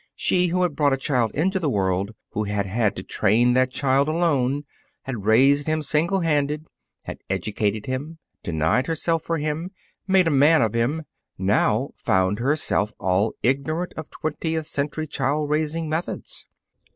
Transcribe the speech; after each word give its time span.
She 0.15 0.47
who 0.47 0.63
had 0.63 0.75
brought 0.75 0.93
a 0.93 0.97
child 0.97 1.29
into 1.35 1.59
the 1.59 1.69
world, 1.69 2.15
who 2.31 2.45
had 2.45 2.65
had 2.65 2.95
to 2.95 3.03
train 3.03 3.53
that 3.53 3.69
child 3.69 4.07
alone, 4.07 4.63
had 5.03 5.25
raised 5.25 5.67
him 5.67 5.83
single 5.83 6.21
handed, 6.21 6.65
had 7.03 7.19
educated 7.29 7.85
him, 7.85 8.17
denied 8.41 8.87
herself 8.87 9.21
for 9.21 9.37
him, 9.37 9.69
made 10.07 10.25
a 10.25 10.31
man 10.31 10.63
of 10.63 10.73
him, 10.73 11.03
now 11.37 11.91
found 11.97 12.39
herself 12.39 12.91
all 12.99 13.35
ignorant 13.43 13.93
of 13.95 14.09
twentieth 14.09 14.65
century 14.65 15.05
child 15.05 15.51
raising 15.51 15.87
methods. 15.87 16.47